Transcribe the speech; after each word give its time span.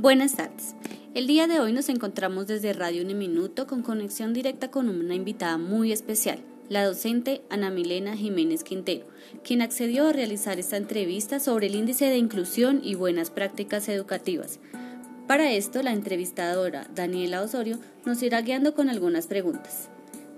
Buenas 0.00 0.36
tardes. 0.36 0.76
El 1.12 1.26
día 1.26 1.48
de 1.48 1.58
hoy 1.58 1.72
nos 1.72 1.88
encontramos 1.88 2.46
desde 2.46 2.72
Radio 2.72 3.02
Uniminuto 3.02 3.66
con 3.66 3.82
conexión 3.82 4.32
directa 4.32 4.70
con 4.70 4.88
una 4.88 5.16
invitada 5.16 5.58
muy 5.58 5.90
especial, 5.90 6.38
la 6.68 6.84
docente 6.84 7.42
Ana 7.50 7.70
Milena 7.70 8.16
Jiménez 8.16 8.62
Quintero, 8.62 9.06
quien 9.42 9.60
accedió 9.60 10.06
a 10.06 10.12
realizar 10.12 10.60
esta 10.60 10.76
entrevista 10.76 11.40
sobre 11.40 11.66
el 11.66 11.74
índice 11.74 12.04
de 12.04 12.16
inclusión 12.16 12.80
y 12.84 12.94
buenas 12.94 13.30
prácticas 13.30 13.88
educativas. 13.88 14.60
Para 15.26 15.50
esto, 15.50 15.82
la 15.82 15.92
entrevistadora 15.92 16.86
Daniela 16.94 17.42
Osorio 17.42 17.80
nos 18.06 18.22
irá 18.22 18.40
guiando 18.42 18.76
con 18.76 18.90
algunas 18.90 19.26
preguntas. 19.26 19.88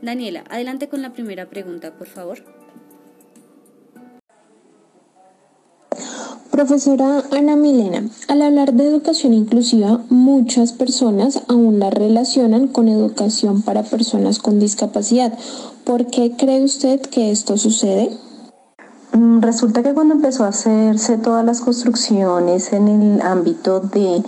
Daniela, 0.01 0.43
adelante 0.49 0.89
con 0.89 1.03
la 1.03 1.13
primera 1.13 1.51
pregunta, 1.51 1.99
por 1.99 2.07
favor. 2.07 2.60
Profesora 6.61 7.25
Ana 7.31 7.57
Milena, 7.57 8.03
al 8.29 8.43
hablar 8.43 8.75
de 8.75 8.87
educación 8.87 9.33
inclusiva, 9.33 10.03
muchas 10.11 10.75
personas 10.75 11.41
aún 11.49 11.79
la 11.79 11.89
relacionan 11.89 12.69
con 12.69 12.89
educación 12.89 13.63
para 13.63 13.83
personas 13.83 14.41
con 14.41 14.61
discapacidad. 14.61 15.33
¿Por 15.85 16.09
qué 16.09 16.37
cree 16.37 16.63
usted 16.63 17.01
que 17.01 17.31
esto 17.31 17.57
sucede? 17.57 18.15
Mm, 19.15 19.41
resulta 19.41 19.83
que 19.83 19.95
cuando 19.95 20.13
empezó 20.13 20.45
a 20.45 20.49
hacerse 20.49 21.17
todas 21.17 21.47
las 21.47 21.63
construcciones 21.63 22.75
en 22.75 22.89
el 22.89 23.23
ámbito 23.23 23.81
de 23.81 24.23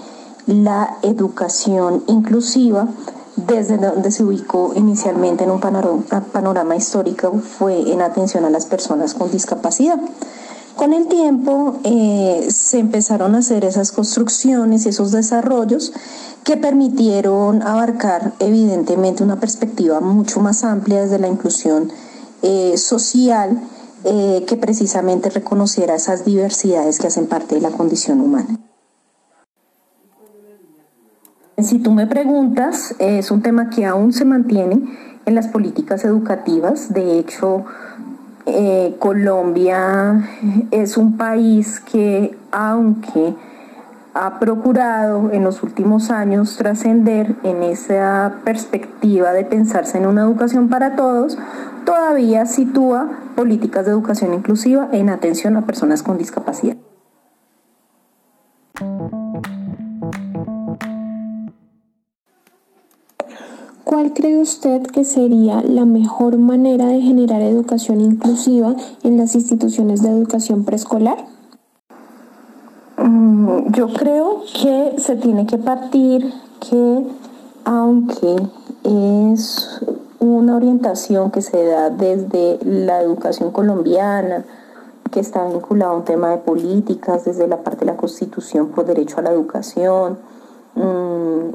la 0.47 0.97
educación 1.03 2.03
inclusiva, 2.07 2.89
desde 3.37 3.77
donde 3.77 4.11
se 4.11 4.25
ubicó 4.25 4.73
inicialmente 4.75 5.45
en 5.45 5.51
un 5.51 5.61
panorama, 5.61 6.03
panorama 6.33 6.77
histórico 6.77 7.33
fue 7.41 7.93
en 7.93 8.01
atención 8.01 8.47
a 8.47 8.51
las 8.51 8.65
personas 8.65 9.13
con 9.13 9.31
discapacidad. 9.31 10.01
Con 10.77 10.95
el 10.95 11.07
tiempo 11.07 11.79
eh, 11.85 12.49
se 12.51 12.79
empezaron 12.79 13.35
a 13.35 13.39
hacer 13.39 13.65
esas 13.65 13.93
construcciones 13.93 14.87
y 14.87 14.89
esos 14.89 15.13
desarrollos 15.13 15.93
que 16.45 16.57
permitieron 16.57 17.63
abarcar 17.63 18.33
evidentemente 18.41 19.23
una 19.23 19.39
perspectiva 19.39 20.01
mucho 20.01 20.41
más 20.41 20.65
amplia 20.65 21.03
desde 21.03 21.19
la 21.19 21.29
inclusión 21.29 21.91
eh, 22.43 22.77
social 22.79 23.61
eh, 24.05 24.45
que 24.49 24.57
precisamente 24.57 25.31
reconociera 25.31 25.95
esas 25.95 26.25
diversidades 26.25 26.99
que 26.99 27.07
hacen 27.07 27.27
parte 27.27 27.55
de 27.55 27.61
la 27.61 27.71
condición 27.71 28.21
humana. 28.21 28.59
Si 31.59 31.79
tú 31.79 31.93
me 31.93 32.09
preguntas, 32.09 32.97
es 32.99 33.31
un 33.31 33.43
tema 33.43 33.71
que 33.71 33.85
aún 33.85 34.13
se 34.13 34.25
mantiene 34.25 34.83
en 35.27 35.35
las 35.35 35.47
políticas 35.47 36.05
educativas. 36.05 36.93
De 36.93 37.21
hecho, 37.21 37.65
eh, 38.47 38.97
Colombia 38.99 40.29
es 40.71 40.97
un 40.97 41.17
país 41.17 41.81
que, 41.81 42.37
aunque 42.51 43.35
ha 44.15 44.39
procurado 44.39 45.31
en 45.33 45.45
los 45.45 45.63
últimos 45.63 46.11
años 46.11 46.57
trascender 46.57 47.35
en 47.45 47.63
esa 47.63 48.35
perspectiva 48.45 49.33
de 49.33 49.45
pensarse 49.45 49.99
en 49.99 50.07
una 50.07 50.23
educación 50.23 50.69
para 50.69 50.97
todos, 50.97 51.39
todavía 51.87 52.45
sitúa 52.47 53.09
políticas 53.37 53.87
de 53.87 53.93
educación 53.93 54.35
inclusiva 54.35 54.89
en 54.93 55.09
atención 55.09 55.57
a 55.57 55.65
personas 55.65 56.03
con 56.03 56.19
discapacidad. 56.19 56.77
¿Cuál 63.93 64.15
cree 64.15 64.41
usted 64.41 64.85
que 64.85 65.05
sería 65.05 65.61
la 65.61 65.85
mejor 65.85 66.39
manera 66.39 66.87
de 66.87 67.03
generar 67.03 67.43
educación 67.43 68.01
inclusiva 68.01 68.75
en 69.03 69.19
las 69.19 69.35
instituciones 69.35 70.03
de 70.03 70.09
educación 70.09 70.65
preescolar? 70.65 71.19
Mm, 72.97 73.71
yo 73.75 73.93
creo 73.93 74.45
que 74.63 74.95
se 74.97 75.17
tiene 75.17 75.47
que 75.47 75.59
partir 75.59 76.33
que 76.59 77.07
aunque 77.67 78.37
es 78.85 79.83
una 80.21 80.57
orientación 80.57 81.31
que 81.31 81.43
se 81.43 81.63
da 81.63 81.91
desde 81.91 82.61
la 82.65 83.03
educación 83.03 83.51
colombiana, 83.51 84.47
que 85.11 85.21
está 85.21 85.47
vinculada 85.47 85.93
a 85.93 85.97
un 85.97 86.05
tema 86.05 86.31
de 86.31 86.39
políticas, 86.39 87.27
desde 87.27 87.47
la 87.47 87.63
parte 87.63 87.81
de 87.81 87.93
la 87.93 87.99
Constitución 87.99 88.69
por 88.69 88.87
derecho 88.87 89.19
a 89.19 89.23
la 89.23 89.33
educación, 89.33 90.17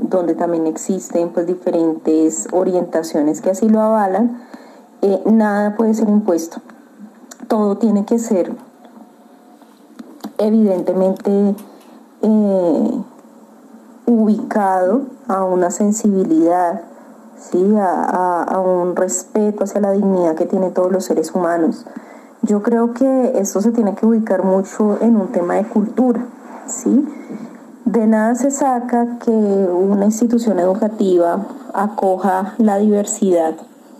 donde 0.09 0.35
también 0.35 0.67
existen 0.67 1.29
pues 1.29 1.47
diferentes 1.47 2.47
orientaciones 2.51 3.41
que 3.41 3.51
así 3.51 3.69
lo 3.69 3.81
avalan, 3.81 4.41
eh, 5.01 5.21
nada 5.25 5.75
puede 5.75 5.93
ser 5.93 6.09
impuesto. 6.09 6.61
Todo 7.47 7.77
tiene 7.77 8.05
que 8.05 8.19
ser 8.19 8.51
evidentemente 10.37 11.55
eh, 12.21 13.01
ubicado 14.05 15.01
a 15.27 15.43
una 15.43 15.71
sensibilidad, 15.71 16.81
¿sí? 17.37 17.75
A, 17.77 18.43
a, 18.43 18.59
un 18.59 18.95
respeto 18.95 19.63
hacia 19.63 19.81
la 19.81 19.91
dignidad 19.91 20.35
que 20.35 20.45
tienen 20.45 20.73
todos 20.73 20.91
los 20.91 21.05
seres 21.05 21.33
humanos. 21.33 21.85
Yo 22.41 22.63
creo 22.63 22.93
que 22.93 23.33
esto 23.35 23.61
se 23.61 23.71
tiene 23.71 23.95
que 23.95 24.05
ubicar 24.05 24.43
mucho 24.43 24.97
en 25.01 25.17
un 25.17 25.27
tema 25.27 25.55
de 25.55 25.65
cultura, 25.65 26.25
¿sí? 26.65 27.07
De 27.87 28.05
nada 28.05 28.35
se 28.35 28.51
saca 28.51 29.17
que 29.23 29.31
una 29.31 30.03
institución 30.03 30.59
educativa 30.59 31.45
acoja 31.73 32.53
la 32.57 32.79
diversidad, 32.79 33.53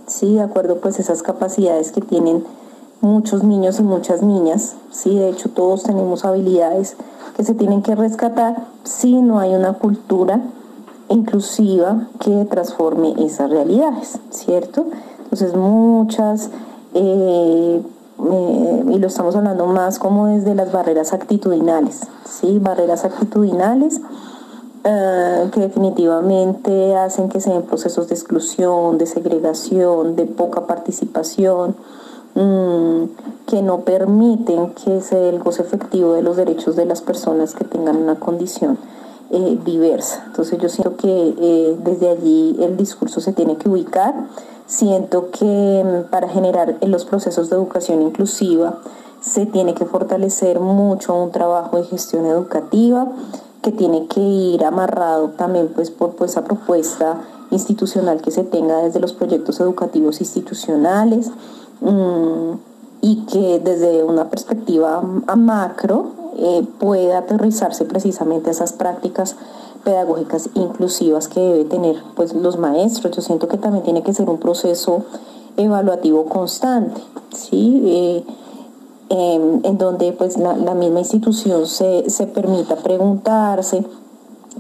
¿sí? 0.08 0.34
De 0.34 0.42
acuerdo 0.42 0.82
pues 0.82 1.00
esas 1.00 1.24
capacidades 1.24 1.94
que 1.94 2.02
tienen 2.02 2.44
muchos 3.00 3.46
niños 3.46 3.80
y 3.80 3.84
muchas 3.84 4.22
niñas, 4.22 4.76
¿sí? 4.92 5.18
De 5.18 5.30
hecho 5.30 5.48
todos 5.52 5.84
tenemos 5.84 6.26
habilidades 6.26 6.98
que 7.38 7.46
se 7.46 7.54
tienen 7.54 7.82
que 7.82 7.96
rescatar 7.96 8.58
si 8.84 9.22
no 9.22 9.40
hay 9.40 9.56
una 9.56 9.72
cultura 9.72 10.42
inclusiva 11.08 12.10
que 12.20 12.44
transforme 12.44 13.14
esas 13.26 13.50
realidades, 13.50 14.20
¿cierto? 14.32 14.86
Entonces 15.24 15.56
muchas 15.56 16.50
eh, 16.94 17.82
eh, 18.20 18.84
y 18.90 18.98
lo 18.98 19.08
estamos 19.08 19.36
hablando 19.36 19.68
más 19.68 20.00
como 20.00 20.28
desde 20.28 20.56
las 20.56 20.72
barreras 20.72 21.14
actitudinales, 21.14 22.02
¿sí? 22.26 22.58
Barreras 22.60 23.06
actitudinales 23.06 24.02
eh, 24.84 25.50
que 25.54 25.60
definitivamente 25.60 26.96
hacen 26.96 27.30
que 27.30 27.40
se 27.40 27.52
den 27.52 27.64
procesos 27.64 28.08
de 28.08 28.16
exclusión, 28.16 28.98
de 28.98 29.06
segregación, 29.06 30.16
de 30.16 30.26
poca 30.26 30.66
participación, 30.66 31.76
mm, 32.34 33.04
que 33.46 33.62
no 33.62 33.82
permiten 33.82 34.72
que 34.72 35.00
se 35.02 35.16
dé 35.16 35.30
el 35.30 35.40
goce 35.40 35.62
efectivo 35.62 36.14
de 36.14 36.24
los 36.24 36.38
derechos 36.38 36.76
de 36.76 36.86
las 36.86 37.02
personas 37.02 37.54
que 37.54 37.66
tengan 37.66 37.98
una 37.98 38.16
condición 38.16 38.80
eh, 39.30 39.60
diversa. 39.64 40.24
Entonces 40.26 40.58
yo 40.58 40.70
siento 40.70 40.96
que 40.96 41.78
desde 41.84 42.10
allí 42.10 42.56
el 42.62 42.78
discurso 42.78 43.20
se 43.22 43.34
tiene 43.34 43.58
que 43.58 43.70
ubicar 43.70 44.16
Siento 44.68 45.32
que 45.32 45.84
mm, 45.84 46.10
para 46.12 46.28
generar 46.28 46.78
en 46.82 46.92
los 46.92 47.06
procesos 47.06 47.50
de 47.50 47.56
educación 47.56 48.02
inclusiva 48.02 48.80
se 49.22 49.46
tiene 49.46 49.74
que 49.74 49.86
fortalecer 49.86 50.60
mucho 50.60 51.16
un 51.16 51.32
trabajo 51.32 51.78
de 51.78 51.86
gestión 51.86 52.26
educativa 52.26 53.08
que 53.62 53.72
tiene 53.72 54.08
que 54.08 54.20
ir 54.20 54.64
amarrado 54.64 55.30
también 55.30 55.70
pues 55.74 55.90
por 55.90 56.16
pues, 56.16 56.32
esa 56.32 56.44
propuesta 56.44 57.22
institucional 57.50 58.22
que 58.22 58.32
se 58.32 58.44
tenga 58.44 58.78
desde 58.78 59.00
los 59.00 59.14
proyectos 59.14 59.60
educativos 59.60 60.20
institucionales 60.20 61.32
mm, 61.82 62.52
y 63.02 63.26
que 63.26 63.60
desde 63.60 64.04
una 64.04 64.30
perspectiva 64.30 65.02
a 65.28 65.36
macro 65.36 66.12
eh, 66.38 66.68
pueda 66.78 67.20
aterrizarse 67.20 67.86
precisamente 67.86 68.52
esas 68.52 68.74
prácticas 68.74 69.38
pedagógicas 69.88 70.50
inclusivas 70.54 71.30
que 71.30 71.40
debe 71.40 71.64
tener 71.64 71.96
pues 72.14 72.34
los 72.34 72.58
maestros. 72.58 73.16
Yo 73.16 73.22
siento 73.22 73.48
que 73.48 73.58
también 73.58 73.86
tiene 73.86 74.04
que 74.04 74.12
ser 74.12 74.30
un 74.30 74.38
proceso 74.38 75.06
evaluativo 75.56 76.26
constante, 76.26 77.00
¿sí? 77.34 77.82
Eh, 77.86 78.24
em, 79.10 79.62
en 79.64 79.78
donde 79.78 80.12
pues 80.12 80.38
la, 80.38 80.74
misma 80.74 81.00
institución 81.00 81.66
se, 81.68 82.10
se, 82.10 82.28
permita 82.28 82.76
preguntarse 82.76 83.86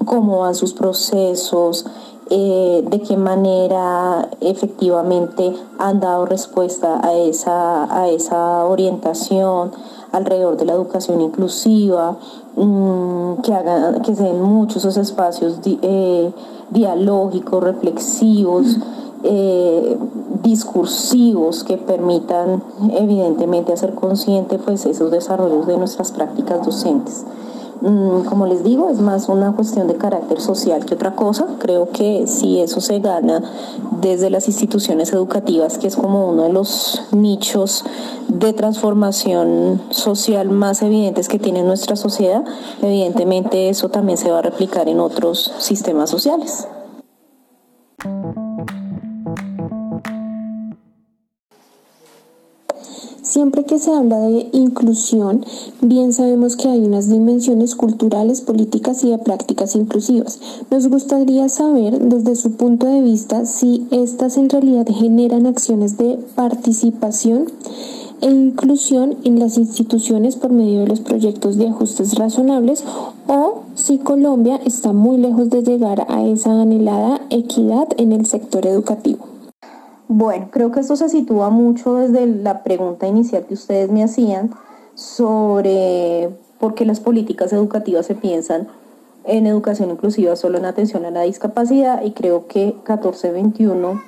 cómo 0.05 0.39
van 0.39 0.55
sus 0.55 0.73
procesos, 0.73 1.85
eh, 2.29 2.85
de 2.89 3.01
qué 3.01 3.17
manera 3.17 4.29
efectivamente 4.39 5.53
han 5.77 5.99
dado 5.99 6.25
respuesta 6.25 7.05
a 7.05 7.13
esa, 7.15 7.93
a 7.93 8.07
esa 8.07 8.63
orientación 8.63 9.71
alrededor 10.17 10.57
de 10.57 10.65
la 10.65 10.73
educación 10.73 11.21
inclusiva, 11.21 12.17
Mm, 12.57 13.41
que, 13.43 13.53
hagan, 13.53 14.01
que 14.01 14.15
se 14.15 14.23
den 14.23 14.41
muchos 14.41 14.77
esos 14.77 14.97
espacios 14.97 15.59
eh, 15.63 16.31
dialógicos, 16.71 17.63
reflexivos, 17.63 18.79
eh, 19.21 19.95
discursivos 20.41 21.63
que 21.63 21.77
permitan 21.77 22.63
evidentemente 22.93 23.73
hacer 23.73 23.93
consciente 23.93 24.57
pues 24.57 24.87
esos 24.87 25.11
desarrollos 25.11 25.67
de 25.67 25.77
nuestras 25.77 26.11
prácticas 26.11 26.65
docentes. 26.65 27.25
Mm, 27.81 28.25
como 28.25 28.47
les 28.47 28.63
digo, 28.63 28.89
es 28.89 28.99
más 28.99 29.29
una 29.29 29.51
cuestión 29.53 29.87
de 29.87 29.95
carácter 29.95 30.41
social 30.41 30.85
que 30.85 30.95
otra 30.95 31.15
cosa. 31.15 31.45
Creo 31.59 31.89
que 31.89 32.25
si 32.27 32.59
eso 32.59 32.81
se 32.81 32.99
gana 32.99 33.43
desde 34.01 34.29
las 34.29 34.47
instituciones 34.47 35.13
educativas, 35.13 35.77
que 35.77 35.87
es 35.87 35.95
como 35.95 36.29
uno 36.29 36.43
de 36.43 36.53
los 36.53 37.03
nichos 37.11 37.83
de 38.27 38.53
transformación 38.53 39.81
social 39.89 40.49
más 40.49 40.81
evidentes 40.81 41.27
que 41.27 41.39
tiene 41.39 41.63
nuestra 41.63 41.95
sociedad, 41.95 42.43
evidentemente 42.81 43.69
eso 43.69 43.89
también 43.89 44.17
se 44.17 44.31
va 44.31 44.39
a 44.39 44.41
replicar 44.43 44.87
en 44.87 44.99
otros 44.99 45.51
sistemas 45.59 46.09
sociales. 46.09 46.67
Siempre 53.29 53.65
que 53.65 53.77
se 53.77 53.93
habla 53.93 54.19
de 54.19 54.47
inclusión, 54.53 55.45
bien 55.81 56.13
sabemos 56.13 56.55
que 56.55 56.69
hay 56.69 56.79
unas 56.79 57.09
dimensiones 57.09 57.75
culturales, 57.75 58.39
políticas 58.39 59.03
y 59.03 59.09
de 59.09 59.17
prácticas 59.17 59.75
inclusivas. 59.75 60.39
Nos 60.71 60.87
gustaría 60.87 61.49
saber 61.49 61.99
desde 61.99 62.37
su 62.37 62.53
punto 62.53 62.87
de 62.87 63.01
vista 63.01 63.45
si 63.45 63.85
estas 63.91 64.37
en 64.37 64.49
realidad 64.49 64.87
generan 64.89 65.45
acciones 65.45 65.97
de 65.97 66.17
participación 66.35 67.47
e 68.21 68.27
inclusión 68.27 69.17
en 69.25 69.41
las 69.41 69.57
instituciones 69.57 70.37
por 70.37 70.53
medio 70.53 70.79
de 70.79 70.87
los 70.87 71.01
proyectos 71.01 71.57
de 71.57 71.67
ajustes 71.67 72.15
razonables 72.15 72.85
o 73.27 73.63
si 73.75 73.97
Colombia 73.97 74.55
está 74.63 74.93
muy 74.93 75.17
lejos 75.17 75.49
de 75.49 75.63
llegar 75.63 76.05
a 76.07 76.25
esa 76.25 76.61
anhelada 76.61 77.19
equidad 77.29 77.89
en 77.97 78.13
el 78.13 78.25
sector 78.25 78.65
educativo. 78.65 79.36
Bueno, 80.09 80.49
creo 80.51 80.71
que 80.71 80.79
esto 80.79 80.95
se 80.95 81.09
sitúa 81.09 81.49
mucho 81.49 81.95
desde 81.95 82.25
la 82.27 82.63
pregunta 82.63 83.07
inicial 83.07 83.45
que 83.45 83.55
ustedes 83.55 83.91
me 83.91 84.03
hacían 84.03 84.51
sobre 84.95 86.29
por 86.59 86.75
qué 86.75 86.85
las 86.85 87.01
políticas 87.01 87.51
educativas 87.51 88.05
se 88.05 88.15
piensan 88.15 88.69
en 89.25 89.45
educación 89.45 89.89
inclusiva 89.91 90.37
solo 90.37 90.57
en 90.57 90.65
atención 90.65 91.03
a 91.03 91.11
la 91.11 91.23
discapacidad 91.23 92.01
y 92.03 92.11
creo 92.11 92.47
que 92.47 92.67
1421 92.67 94.01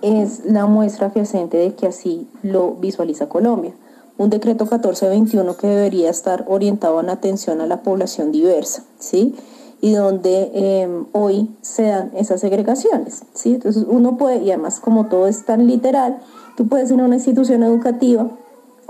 es 0.00 0.46
la 0.46 0.66
muestra 0.66 1.10
fehaciente 1.10 1.58
de 1.58 1.74
que 1.74 1.86
así 1.86 2.26
lo 2.42 2.72
visualiza 2.72 3.28
Colombia. 3.28 3.74
Un 4.16 4.30
decreto 4.30 4.64
1421 4.64 5.56
que 5.58 5.66
debería 5.66 6.08
estar 6.08 6.44
orientado 6.48 6.98
en 7.00 7.10
atención 7.10 7.60
a 7.60 7.66
la 7.66 7.82
población 7.82 8.32
diversa, 8.32 8.84
¿sí? 8.98 9.34
Y 9.80 9.92
donde 9.92 10.50
em, 10.54 11.06
hoy 11.12 11.50
se 11.62 11.84
dan 11.84 12.10
esas 12.16 12.40
segregaciones. 12.40 13.22
¿sí? 13.34 13.54
Entonces 13.54 13.84
uno 13.88 14.16
puede, 14.16 14.42
y 14.42 14.50
además 14.50 14.80
como 14.80 15.06
todo 15.06 15.26
es 15.26 15.44
tan 15.44 15.66
literal, 15.66 16.18
tú 16.56 16.66
puedes 16.68 16.90
ir 16.90 17.00
a 17.00 17.04
una 17.04 17.16
institución 17.16 17.62
educativa 17.62 18.28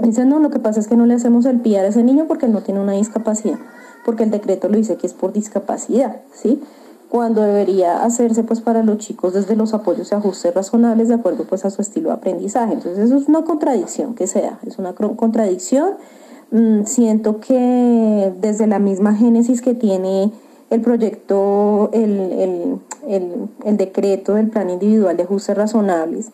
y 0.03 0.07
dicen, 0.07 0.29
no, 0.29 0.39
lo 0.39 0.51
que 0.51 0.59
pasa 0.59 0.81
es 0.81 0.89
que 0.89 0.97
no 0.97 1.07
le 1.07 1.15
hacemos 1.15 1.45
el 1.47 1.61
PIAR 1.61 1.85
a 1.85 1.89
ese 1.89 2.03
niño 2.03 2.27
porque 2.29 2.49
no 2.49 2.63
tiene 2.63 2.81
una 2.81 2.93
discapacidad, 2.93 3.59
porque 4.05 4.23
el 4.23 4.31
decreto 4.31 4.69
lo 4.69 4.77
dice 4.77 4.97
que 4.97 5.07
es 5.07 5.13
por 5.13 5.33
discapacidad, 5.33 6.21
¿sí? 6.33 6.63
cuando 7.09 7.43
debería 7.43 8.05
hacerse 8.05 8.43
pues 8.43 8.61
para 8.61 8.83
los 8.83 8.99
chicos 8.99 9.33
desde 9.33 9.57
los 9.57 9.73
apoyos 9.73 10.13
y 10.13 10.15
ajustes 10.15 10.55
razonables 10.55 11.09
de 11.09 11.15
acuerdo 11.15 11.45
pues 11.45 11.65
a 11.65 11.71
su 11.71 11.81
estilo 11.81 12.11
de 12.11 12.17
aprendizaje. 12.17 12.75
Entonces 12.75 13.07
eso 13.07 13.17
es 13.17 13.29
una 13.29 13.45
contradicción 13.45 14.15
que 14.15 14.27
sea, 14.27 14.59
es 14.67 14.79
una 14.79 14.95
contradicción. 14.95 15.93
Mm, 16.51 16.85
siento 16.85 17.41
que 17.41 18.33
desde 18.41 18.67
la 18.67 18.79
misma 18.79 19.15
génesis 19.15 19.63
que 19.63 19.75
tiene 19.75 20.33
el 20.71 20.81
proyecto, 20.81 21.91
el, 21.93 22.81
decreto 23.77 24.35
del 24.35 24.49
plan 24.49 24.71
individual 24.71 25.17
de 25.17 25.23
ajustes 25.23 25.57
razonables, 25.57 26.31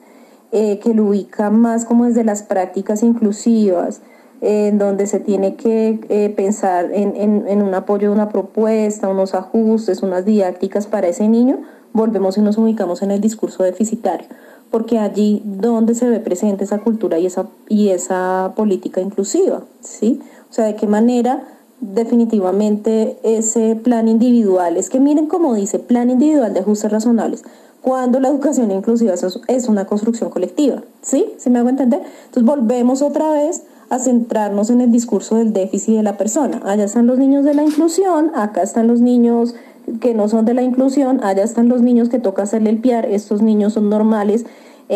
eh, 0.53 0.79
que 0.81 0.95
lo 0.95 1.07
ubica 1.07 1.51
más 1.51 1.85
como 1.85 2.05
desde 2.07 2.25
las 2.25 2.43
prácticas 2.43 3.03
inclusivas, 3.03 4.01
en 4.41 4.79
donde 4.79 5.07
se 5.07 5.21
tiene 5.21 5.55
que 5.57 6.01
eh, 6.09 6.33
pensar 6.37 6.91
en, 6.93 7.63
un 7.63 7.75
apoyo 7.75 8.09
de 8.09 8.15
una 8.15 8.29
propuesta, 8.29 9.09
unos 9.09 9.35
ajustes, 9.35 10.03
unas 10.03 10.25
didácticas 10.25 10.87
para 10.87 11.09
ese 11.09 11.29
niño, 11.29 11.63
volvemos 11.93 12.37
y 12.37 12.43
nos 12.43 12.59
ubicamos 12.59 13.03
en 13.03 13.11
el 13.11 13.21
discurso 13.21 13.63
deficitario, 13.63 14.27
porque 14.71 14.99
allí 14.99 15.43
donde 15.45 15.95
se 15.95 16.09
ve 16.09 16.21
presente 16.21 16.65
esa 16.65 16.79
cultura 16.79 17.19
y 17.19 17.27
esa, 17.27 17.47
y 17.69 17.91
esa 17.91 18.53
política 18.57 19.01
inclusiva, 19.01 19.63
¿sí? 19.81 20.21
O 20.51 20.53
sea, 20.53 20.67
de 20.67 20.77
qué 20.77 20.87
manera 20.87 21.45
definitivamente 21.81 23.19
ese 23.23 23.77
plan 23.77 24.09
individual. 24.09 24.77
Es 24.77 24.91
que 24.91 25.01
miren 25.01 25.27
cómo 25.27 25.55
dice, 25.55 25.79
plan 25.79 26.11
individual 26.11 26.55
de 26.55 26.61
ajustes 26.61 26.91
razonables, 26.91 27.45
cuando 27.83 28.19
la 28.21 28.29
educación 28.29 28.71
inclusiva 28.71 29.15
es 29.49 29.69
una 29.69 29.87
construcción 29.87 30.31
colectiva. 30.31 30.83
¿Sí? 31.03 31.27
¿Se 31.37 31.51
me 31.51 31.59
hago 31.59 31.69
entender? 31.69 32.01
Entonces 32.27 32.45
volvemos 32.45 33.03
otra 33.03 33.31
vez 33.31 33.63
a 33.91 33.99
centrarnos 33.99 34.71
en 34.71 34.81
el 34.81 34.91
discurso 34.91 35.37
del 35.37 35.53
déficit 35.53 35.97
de 35.97 36.03
la 36.03 36.17
persona. 36.17 36.63
Allá 36.65 36.85
están 36.85 37.07
los 37.07 37.19
niños 37.19 37.45
de 37.45 37.55
la 37.55 37.63
inclusión, 37.63 38.33
acá 38.35 38.63
están 38.63 38.89
los 38.89 39.01
niños 39.01 39.55
que 40.01 40.15
no 40.15 40.29
son 40.29 40.47
de 40.47 40.55
la 40.55 40.63
inclusión, 40.63 41.23
allá 41.23 41.43
están 41.43 41.69
los 41.69 41.83
niños 41.83 42.09
que 42.09 42.19
toca 42.19 42.43
hacerle 42.43 42.71
el 42.71 42.79
piar, 42.79 43.05
estos 43.05 43.43
niños 43.43 43.75
son 43.75 43.91
normales 43.91 44.47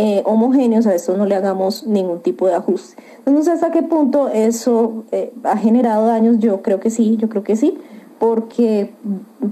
eh, 0.00 0.22
homogéneos, 0.24 0.86
a 0.86 0.94
esto 0.94 1.16
no 1.16 1.26
le 1.26 1.34
hagamos 1.34 1.84
ningún 1.84 2.20
tipo 2.20 2.46
de 2.46 2.54
ajuste. 2.54 3.02
Entonces, 3.26 3.54
¿hasta 3.54 3.72
qué 3.72 3.82
punto 3.82 4.28
eso 4.28 5.02
eh, 5.10 5.32
ha 5.42 5.56
generado 5.56 6.06
daños? 6.06 6.38
Yo 6.38 6.62
creo 6.62 6.78
que 6.78 6.88
sí, 6.88 7.16
yo 7.16 7.28
creo 7.28 7.42
que 7.42 7.56
sí, 7.56 7.76
porque, 8.20 8.92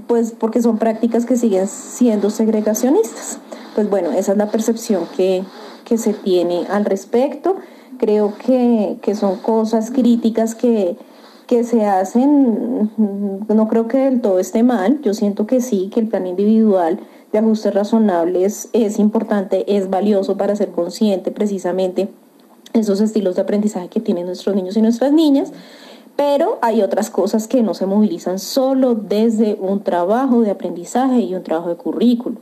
pues, 0.07 0.31
porque 0.31 0.61
son 0.61 0.77
prácticas 0.77 1.25
que 1.25 1.35
siguen 1.35 1.67
siendo 1.67 2.29
segregacionistas. 2.29 3.39
Pues 3.75 3.89
bueno, 3.89 4.11
esa 4.11 4.31
es 4.31 4.37
la 4.37 4.49
percepción 4.49 5.03
que, 5.17 5.43
que 5.83 5.97
se 5.97 6.13
tiene 6.13 6.65
al 6.69 6.85
respecto. 6.85 7.57
Creo 7.97 8.33
que, 8.37 8.99
que 9.01 9.15
son 9.15 9.39
cosas 9.39 9.91
críticas 9.91 10.55
que, 10.55 10.95
que 11.45 11.65
se 11.65 11.85
hacen, 11.85 12.89
no 13.49 13.67
creo 13.67 13.89
que 13.89 13.97
del 13.97 14.21
todo 14.21 14.39
esté 14.39 14.63
mal, 14.63 15.01
yo 15.01 15.13
siento 15.13 15.45
que 15.45 15.59
sí, 15.59 15.91
que 15.93 15.99
el 15.99 16.07
plan 16.07 16.25
individual 16.25 17.01
de 17.31 17.39
ajustes 17.39 17.73
razonables 17.73 18.69
es 18.73 18.99
importante, 18.99 19.75
es 19.75 19.89
valioso 19.89 20.37
para 20.37 20.55
ser 20.55 20.71
consciente 20.71 21.31
precisamente 21.31 22.09
esos 22.73 23.01
estilos 23.01 23.35
de 23.35 23.41
aprendizaje 23.41 23.89
que 23.89 23.99
tienen 23.99 24.25
nuestros 24.25 24.55
niños 24.55 24.77
y 24.77 24.81
nuestras 24.81 25.11
niñas, 25.11 25.51
pero 26.15 26.57
hay 26.61 26.81
otras 26.81 27.09
cosas 27.09 27.47
que 27.47 27.61
no 27.61 27.73
se 27.73 27.85
movilizan 27.85 28.39
solo 28.39 28.95
desde 28.95 29.55
un 29.59 29.83
trabajo 29.83 30.41
de 30.41 30.51
aprendizaje 30.51 31.19
y 31.19 31.35
un 31.35 31.43
trabajo 31.43 31.69
de 31.69 31.75
currículo. 31.75 32.37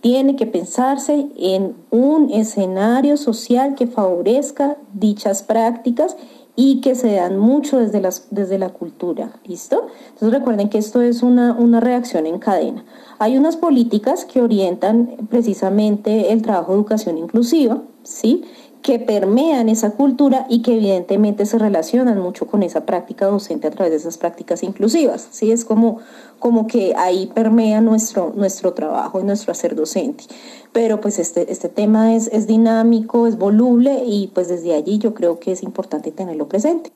Tiene 0.00 0.36
que 0.36 0.46
pensarse 0.46 1.26
en 1.36 1.74
un 1.90 2.30
escenario 2.30 3.16
social 3.16 3.74
que 3.74 3.86
favorezca 3.86 4.76
dichas 4.94 5.42
prácticas 5.42 6.16
y 6.60 6.80
que 6.80 6.96
se 6.96 7.12
dan 7.12 7.38
mucho 7.38 7.78
desde, 7.78 8.00
las, 8.00 8.26
desde 8.32 8.58
la 8.58 8.70
cultura, 8.70 9.30
¿listo? 9.46 9.86
Entonces 10.08 10.36
recuerden 10.40 10.68
que 10.68 10.78
esto 10.78 11.00
es 11.00 11.22
una, 11.22 11.52
una 11.52 11.78
reacción 11.78 12.26
en 12.26 12.40
cadena. 12.40 12.84
Hay 13.20 13.36
unas 13.38 13.56
políticas 13.56 14.24
que 14.24 14.42
orientan 14.42 15.28
precisamente 15.30 16.32
el 16.32 16.42
trabajo 16.42 16.72
de 16.72 16.78
educación 16.78 17.16
inclusiva, 17.16 17.80
¿sí? 18.08 18.44
que 18.82 18.98
permean 18.98 19.68
esa 19.68 19.90
cultura 19.90 20.46
y 20.48 20.62
que 20.62 20.76
evidentemente 20.76 21.46
se 21.46 21.58
relacionan 21.58 22.20
mucho 22.20 22.46
con 22.46 22.62
esa 22.62 22.86
práctica 22.86 23.26
docente 23.26 23.66
a 23.66 23.70
través 23.70 23.90
de 23.90 23.98
esas 23.98 24.18
prácticas 24.18 24.62
inclusivas. 24.62 25.28
¿sí? 25.30 25.50
Es 25.50 25.64
como, 25.64 25.98
como 26.38 26.66
que 26.66 26.94
ahí 26.96 27.30
permea 27.34 27.80
nuestro, 27.80 28.32
nuestro 28.34 28.74
trabajo 28.74 29.20
y 29.20 29.24
nuestro 29.24 29.52
hacer 29.52 29.74
docente. 29.74 30.24
Pero 30.72 31.00
pues 31.00 31.18
este, 31.18 31.50
este 31.50 31.68
tema 31.68 32.14
es, 32.14 32.28
es 32.28 32.46
dinámico, 32.46 33.26
es 33.26 33.36
voluble 33.36 34.04
y 34.06 34.28
pues 34.28 34.48
desde 34.48 34.74
allí 34.74 34.98
yo 34.98 35.12
creo 35.12 35.38
que 35.40 35.52
es 35.52 35.62
importante 35.62 36.12
tenerlo 36.12 36.48
presente. 36.48 36.92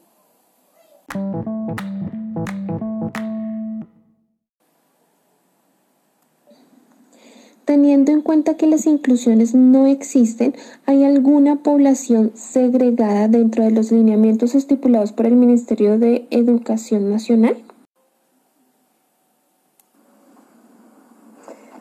Teniendo 7.73 8.13
en 8.13 8.21
cuenta 8.21 8.59
que 8.59 8.67
las 8.67 8.85
inclusiones 8.85 9.55
no 9.55 9.87
existen, 9.87 10.55
¿hay 10.85 11.05
alguna 11.05 11.63
población 11.63 12.31
segregada 12.35 13.29
dentro 13.29 13.65
de 13.65 13.71
los 13.71 13.91
lineamientos 13.91 14.55
estipulados 14.55 15.13
por 15.13 15.25
el 15.25 15.37
Ministerio 15.37 15.99
de 15.99 16.29
Educación 16.31 17.11
Nacional? 17.11 17.57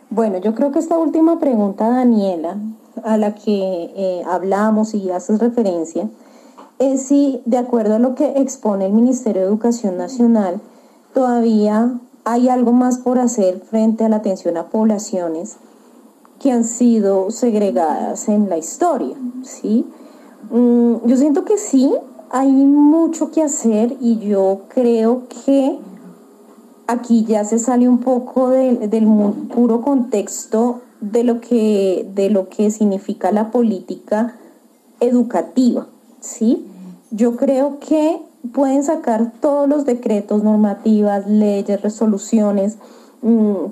Bueno, 0.09 0.37
yo 0.37 0.55
creo 0.55 0.71
que 0.71 0.79
esta 0.79 0.97
última 0.97 1.41
pregunta, 1.41 1.89
Daniela, 1.89 2.55
a 3.03 3.17
la 3.17 3.35
que 3.35 3.91
eh, 3.93 4.23
hablamos 4.25 4.93
y 4.93 5.11
haces 5.11 5.39
referencia, 5.39 6.09
es 6.79 7.01
si, 7.01 7.41
de 7.43 7.57
acuerdo 7.57 7.95
a 7.95 7.99
lo 7.99 8.15
que 8.15 8.39
expone 8.39 8.85
el 8.85 8.93
Ministerio 8.93 9.41
de 9.41 9.47
Educación 9.49 9.97
Nacional, 9.97 10.61
todavía 11.13 11.99
hay 12.23 12.47
algo 12.47 12.71
más 12.71 12.97
por 12.97 13.19
hacer 13.19 13.59
frente 13.59 14.05
a 14.05 14.09
la 14.09 14.15
atención 14.15 14.55
a 14.55 14.67
poblaciones 14.67 15.57
que 16.41 16.51
han 16.51 16.63
sido 16.63 17.29
segregadas 17.29 18.27
en 18.27 18.49
la 18.49 18.57
historia, 18.57 19.15
¿sí? 19.43 19.85
Mm, 20.49 21.05
yo 21.05 21.15
siento 21.15 21.45
que 21.45 21.57
sí, 21.57 21.93
hay 22.31 22.51
mucho 22.51 23.29
que 23.29 23.43
hacer 23.43 23.95
y 24.01 24.17
yo 24.17 24.61
creo 24.69 25.27
que 25.45 25.77
aquí 26.87 27.25
ya 27.25 27.45
se 27.45 27.59
sale 27.59 27.87
un 27.87 27.99
poco 27.99 28.49
del 28.49 29.07
puro 29.53 29.81
contexto 29.81 30.81
de 30.99 31.23
lo, 31.23 31.41
que, 31.41 32.09
de 32.15 32.29
lo 32.31 32.49
que 32.49 32.71
significa 32.71 33.31
la 33.31 33.51
política 33.51 34.35
educativa, 34.99 35.87
¿sí? 36.21 36.65
Yo 37.11 37.35
creo 37.35 37.79
que 37.79 38.19
pueden 38.51 38.83
sacar 38.83 39.31
todos 39.41 39.69
los 39.69 39.85
decretos, 39.85 40.43
normativas, 40.43 41.27
leyes, 41.27 41.81
resoluciones 41.81 42.77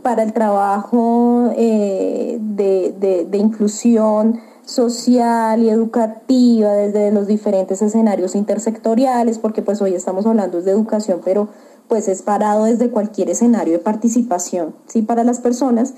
para 0.03 0.23
el 0.23 0.33
trabajo 0.33 1.51
eh, 1.55 2.37
de, 2.39 3.25
de 3.29 3.37
inclusión 3.37 4.39
social 4.63 5.63
y 5.63 5.69
educativa 5.69 6.71
desde 6.73 7.11
los 7.11 7.27
diferentes 7.27 7.81
escenarios 7.81 8.35
intersectoriales, 8.35 9.39
porque 9.39 9.61
pues 9.61 9.81
hoy 9.81 9.95
estamos 9.95 10.25
hablando 10.25 10.61
de 10.61 10.71
educación, 10.71 11.21
pero 11.25 11.49
pues 11.87 12.07
es 12.07 12.21
parado 12.21 12.65
desde 12.65 12.91
cualquier 12.91 13.29
escenario 13.31 13.73
de 13.73 13.79
participación, 13.79 14.75
¿sí? 14.85 15.01
Para 15.01 15.23
las 15.23 15.39
personas. 15.39 15.95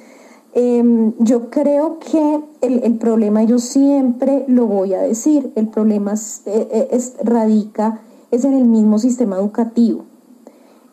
Em, 0.53 1.13
yo 1.19 1.49
creo 1.49 1.99
que 1.99 2.41
el, 2.61 2.97
problema, 2.97 3.43
yo 3.43 3.59
siempre 3.59 4.43
lo 4.47 4.65
voy 4.65 4.93
a 4.93 5.01
decir, 5.01 5.51
el 5.55 5.67
problema 5.67 6.13
eh, 6.45 6.87
es, 6.91 7.13
radica 7.23 8.01
es 8.31 8.45
en 8.45 8.53
el 8.53 8.65
mismo 8.65 8.99
sistema 8.99 9.37
educativo. 9.37 10.05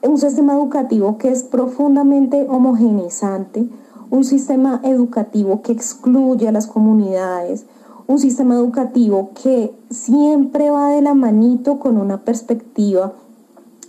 Un 0.02 0.18
sistema 0.18 0.54
educativo 0.54 1.18
que 1.18 1.30
es 1.30 1.42
profundamente 1.42 2.46
homogeneizante, 2.48 3.68
un 4.10 4.24
sistema 4.24 4.80
educativo 4.84 5.62
que 5.62 5.72
excluye 5.72 6.48
a 6.48 6.52
las 6.52 6.66
comunidades, 6.66 7.66
un 8.06 8.18
sistema 8.18 8.54
educativo 8.54 9.30
que 9.42 9.74
siempre 9.90 10.70
va 10.70 10.90
de 10.90 11.02
la 11.02 11.14
manito 11.14 11.78
con 11.78 11.98
una 11.98 12.24
perspectiva 12.24 13.12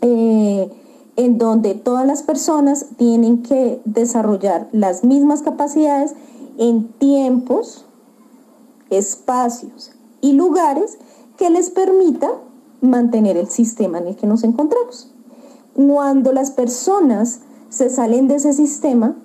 eh, 0.02 0.70
en 1.16 1.38
donde 1.38 1.74
todas 1.76 2.06
las 2.06 2.24
personas 2.24 2.88
tienen 2.98 3.44
que 3.44 3.82
desarrollar 3.86 4.68
las 4.72 5.04
mismas 5.04 5.42
capacidades 5.42 6.16
en 6.58 6.88
tiempos, 6.94 7.86
espacios 8.90 9.92
y 10.22 10.34
lugares 10.34 10.98
que 11.38 11.50
les 11.50 11.70
permita 11.70 12.30
mantener 12.82 13.38
el 13.38 13.48
sistema 13.48 14.00
en 14.00 14.08
el 14.08 14.16
que 14.16 14.28
nos 14.28 14.44
encontramos. 14.44 15.14
Cuando 15.88 16.34
las 16.34 16.52
personas 16.52 17.40
se 17.70 17.90
salen 17.90 18.28
de 18.28 18.36
ese 18.36 18.54
sistema, 18.54 19.16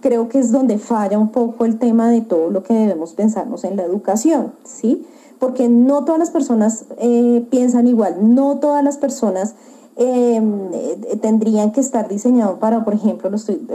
creo 0.00 0.28
que 0.28 0.38
es 0.38 0.52
donde 0.52 0.78
falla 0.78 1.18
un 1.18 1.30
poco 1.30 1.64
el 1.64 1.78
tema 1.78 2.10
de 2.10 2.20
todo 2.20 2.50
lo 2.50 2.62
que 2.62 2.74
debemos 2.74 3.14
pensarnos 3.14 3.64
en 3.64 3.76
la 3.76 3.84
educación, 3.84 4.52
¿sí? 4.64 5.06
Porque 5.38 5.68
no 5.68 6.04
todas 6.04 6.18
las 6.18 6.30
personas 6.30 6.84
eh, 6.98 7.46
piensan 7.50 7.86
igual, 7.86 8.34
no 8.34 8.58
todas 8.58 8.82
las 8.82 8.96
personas 8.96 9.54
Em, 9.98 10.74
eh, 10.74 11.16
tendrían 11.22 11.72
que 11.72 11.80
estar 11.80 12.06
diseñados 12.06 12.58
para, 12.58 12.84
por 12.84 12.92
ejemplo, 12.92 13.30
lo 13.30 13.36
estoy 13.36 13.66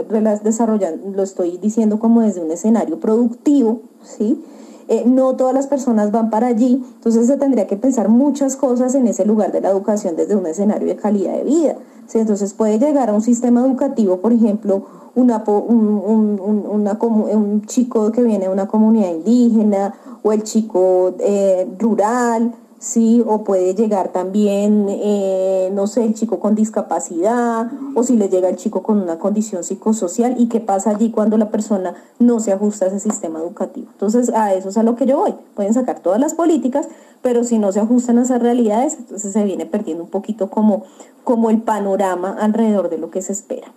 desarrollando, 0.44 1.10
lo 1.10 1.22
estoy 1.24 1.58
diciendo 1.58 1.98
como 1.98 2.20
desde 2.20 2.40
un 2.40 2.52
escenario 2.52 3.00
productivo, 3.00 3.80
¿sí? 4.04 4.40
Eh, 4.88 5.04
no 5.06 5.36
todas 5.36 5.54
las 5.54 5.66
personas 5.66 6.10
van 6.10 6.30
para 6.30 6.48
allí, 6.48 6.84
entonces 6.94 7.26
se 7.26 7.36
tendría 7.36 7.66
que 7.66 7.76
pensar 7.76 8.08
muchas 8.08 8.56
cosas 8.56 8.94
en 8.94 9.06
ese 9.06 9.24
lugar 9.24 9.52
de 9.52 9.60
la 9.60 9.70
educación 9.70 10.16
desde 10.16 10.36
un 10.36 10.46
escenario 10.46 10.88
de 10.88 10.96
calidad 10.96 11.34
de 11.34 11.44
vida. 11.44 11.76
Entonces 12.14 12.52
puede 12.52 12.78
llegar 12.78 13.08
a 13.08 13.14
un 13.14 13.22
sistema 13.22 13.64
educativo, 13.64 14.18
por 14.18 14.32
ejemplo, 14.32 14.84
una, 15.14 15.42
un, 15.46 16.40
un, 16.40 17.62
chico 17.66 18.12
que 18.12 18.22
viene 18.22 18.46
de 18.46 18.50
una 18.50 18.66
comunidad 18.66 19.10
indígena 19.10 19.94
o 20.22 20.32
el 20.32 20.42
chico 20.42 21.14
eh, 21.18 21.68
rural, 21.78 22.52
¿sí? 22.82 23.22
O 23.26 23.44
puede 23.44 23.74
llegar 23.74 24.08
también, 24.08 24.86
eh, 24.88 25.70
no 25.72 25.86
sé, 25.86 26.04
el 26.04 26.14
chico 26.14 26.40
con 26.40 26.56
discapacidad, 26.56 27.70
o 27.94 28.02
si 28.02 28.16
le 28.16 28.28
llega 28.28 28.48
el 28.48 28.56
chico 28.56 28.82
con 28.82 29.00
una 29.00 29.20
condición 29.20 29.62
psicosocial, 29.62 30.34
y 30.36 30.48
qué 30.48 30.58
pasa 30.60 30.90
allí 30.90 31.12
cuando 31.12 31.38
la 31.38 31.50
persona 31.50 31.94
no 32.18 32.40
se 32.40 32.52
ajusta 32.52 32.86
a 32.86 32.88
ese 32.88 32.98
sistema 32.98 33.38
educativo. 33.38 33.86
Entonces, 33.92 34.30
a 34.34 34.52
eso 34.52 34.68
es 34.70 34.76
a 34.76 34.82
lo 34.82 34.96
que 34.96 35.06
yo 35.06 35.18
voy. 35.18 35.34
Pueden 35.54 35.74
sacar 35.74 36.00
todas 36.00 36.18
las 36.18 36.34
políticas, 36.34 36.88
pero 37.22 37.44
si 37.44 37.58
no 37.58 37.70
se 37.70 37.78
ajustan 37.78 38.18
a 38.18 38.22
esas 38.22 38.42
realidades, 38.42 38.96
entonces 38.98 39.32
se 39.32 39.44
viene 39.44 39.64
perdiendo 39.64 40.02
un 40.02 40.10
poquito 40.10 40.50
como, 40.50 40.82
como 41.22 41.50
el 41.50 41.62
panorama 41.62 42.36
alrededor 42.40 42.90
de 42.90 42.98
lo 42.98 43.10
que 43.10 43.22
se 43.22 43.30
espera. 43.30 43.72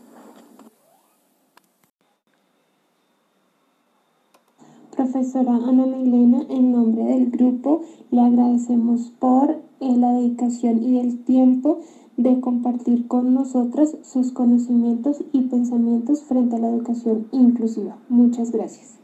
Profesora 4.96 5.56
Ana 5.56 5.86
Milena, 5.86 6.46
en 6.50 6.72
nombre 6.72 7.04
del 7.04 7.30
grupo, 7.30 7.82
le 8.12 8.22
agradecemos 8.22 9.12
por 9.20 9.52
eh, 9.52 9.96
la 9.98 10.14
dedicación 10.14 10.82
y 10.82 11.00
el 11.00 11.26
tiempo 11.26 11.82
de 12.16 12.40
compartir 12.40 13.08
con 13.08 13.34
nosotras 13.34 13.98
sus 14.04 14.32
conocimientos 14.32 15.18
y 15.34 15.42
pensamientos 15.42 16.24
frente 16.24 16.56
a 16.56 16.60
la 16.60 16.70
educación 16.70 17.28
inclusiva. 17.34 17.98
Muchas 18.08 18.52
gracias. 18.52 18.96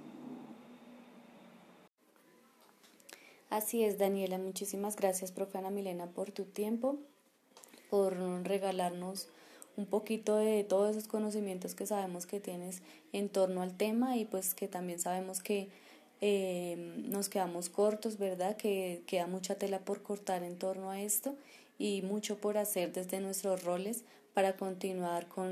Así 3.50 3.84
es, 3.84 3.98
Daniela. 3.98 4.38
Muchísimas 4.38 4.96
gracias, 4.96 5.34
profe 5.34 5.58
Ana 5.58 5.72
Milena, 5.72 6.08
por 6.08 6.32
tu 6.32 6.46
tiempo, 6.46 7.00
por 7.90 8.16
regalarnos 8.44 9.28
un 9.82 9.88
poquito 9.88 10.38
de 10.38 10.64
todos 10.64 10.92
esos 10.92 11.08
conocimientos 11.08 11.74
que 11.74 11.86
sabemos 11.86 12.26
que 12.26 12.40
tienes 12.40 12.82
en 13.14 13.30
torno 13.30 13.64
al 13.64 13.76
tema 13.76 14.16
y 14.18 14.26
pues 14.26 14.54
que 14.54 14.68
también 14.68 15.00
sabemos 15.00 15.42
que 15.42 15.70
eh, 16.22 16.76
nos 17.10 17.30
quedamos 17.30 17.70
cortos, 17.70 18.18
¿verdad? 18.20 18.56
Que 18.56 19.02
queda 19.08 19.26
mucha 19.26 19.56
tela 19.56 19.80
por 19.80 20.04
cortar 20.04 20.44
en 20.44 20.58
torno 20.58 20.92
a 20.92 21.02
esto 21.02 21.36
y 21.80 22.04
mucho 22.04 22.38
por 22.38 22.60
hacer 22.60 22.94
desde 22.94 23.20
nuestros 23.20 23.64
roles 23.64 24.04
para 24.36 24.56
continuar 24.56 25.28
con 25.28 25.52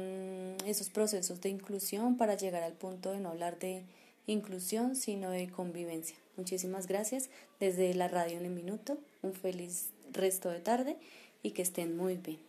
esos 0.65 0.89
procesos 0.89 1.41
de 1.41 1.49
inclusión, 1.49 2.17
para 2.17 2.35
llegar 2.35 2.61
al 2.61 2.73
punto 2.73 3.11
de 3.11 3.19
no 3.19 3.29
hablar 3.29 3.57
de 3.57 3.83
inclusión, 4.27 4.95
sino 4.95 5.31
de 5.31 5.49
convivencia. 5.49 6.15
Muchísimas 6.37 6.87
gracias 6.87 7.29
desde 7.59 7.93
la 7.95 8.07
radio 8.07 8.37
en 8.37 8.45
un 8.45 8.53
minuto. 8.53 8.97
Un 9.23 9.33
feliz 9.33 9.89
resto 10.13 10.49
de 10.49 10.59
tarde 10.59 10.97
y 11.41 11.51
que 11.51 11.63
estén 11.63 11.97
muy 11.97 12.15
bien. 12.17 12.39